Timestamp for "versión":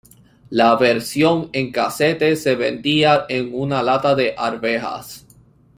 0.77-1.51